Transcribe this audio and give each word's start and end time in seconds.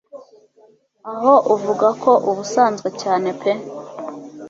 aho 1.13 1.33
uvuga 1.53 1.87
ko 2.01 2.11
ubusanzwe 2.29 2.89
cyane 3.01 3.29
pe 3.39 3.51